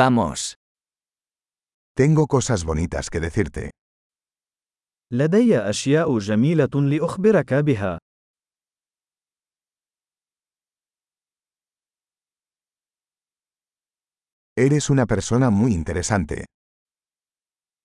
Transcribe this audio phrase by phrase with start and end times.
[0.00, 0.54] Vamos.
[1.96, 3.70] Tengo cosas bonitas que decirte.
[5.12, 7.98] لدي أشياء جميلة لأخبرك بها.
[14.60, 16.44] Eres una persona muy interesante.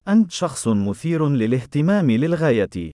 [0.08, 2.92] أنت شخص مثير للاهتمام للغاية.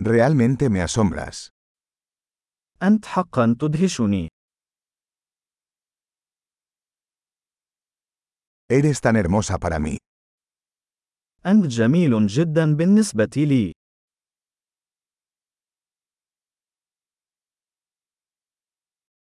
[0.00, 1.50] Realmente me asombras.
[2.82, 4.28] أنت حقا تدهشني.
[8.72, 9.96] Eres tan hermosa para mí.
[11.46, 13.72] أنت جميل جدا بالنسبة لي.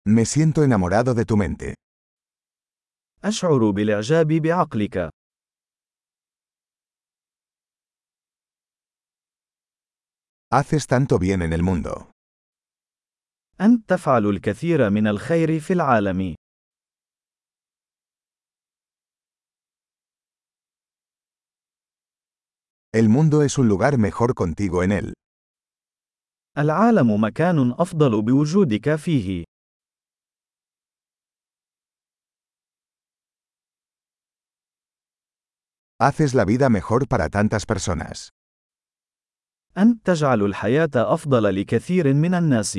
[0.08, 1.74] Me siento enamorado de tu mente.
[3.24, 5.10] أشعر بالإعجاب بعقلك.
[10.52, 12.13] Haces tanto bien en el mundo.
[13.60, 16.34] أنت تفعل الكثير من الخير في العالم.
[22.96, 25.12] El mundo es un lugar mejor contigo en él.
[26.58, 29.44] العالم مكان أفضل بوجودك فيه.
[36.00, 38.28] Haces la vida mejor para tantas personas.
[39.78, 42.78] أنت تجعل الحياة أفضل لكثير من الناس.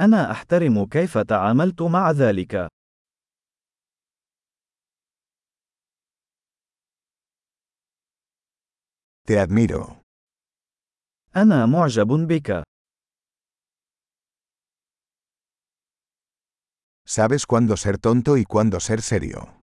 [0.00, 2.68] أنا أحترم كيف تعاملت مع ذلك.
[9.28, 9.92] Te admiro.
[11.36, 12.62] أنا معجب بك.
[17.08, 19.60] Sabes cuándo ser tonto y cuándo ser serio.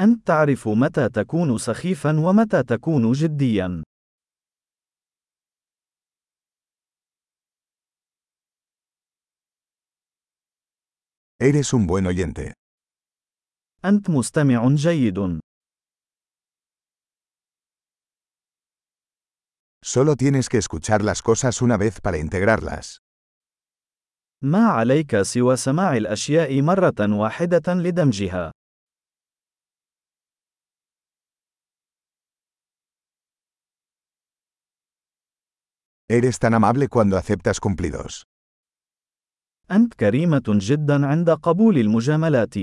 [0.00, 3.82] أنت تعرف متى تكون سخيفا ومتى تكون جديا.
[11.44, 12.52] Eres un buen oyente.
[13.84, 15.40] مستمع جيد.
[19.82, 22.98] Solo tienes que escuchar las cosas una vez para integrarlas.
[24.42, 28.52] ما عليك سوى سماع الأشياء مرة واحدة لدمجها.
[36.08, 38.22] Eres tan amable cuando aceptas cumplidos.
[39.72, 42.54] أنت كريمة جدا عند قبول المجاملات.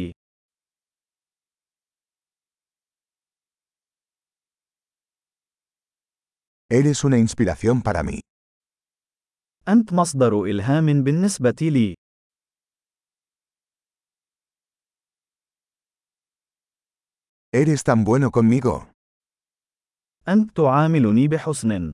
[6.79, 8.19] Eres una inspiración para mí.
[9.67, 11.95] أنت مصدر إلهام بالنسبة لي.
[17.55, 18.87] Eres tan bueno conmigo.
[20.27, 21.93] أنت تعاملني بحسن.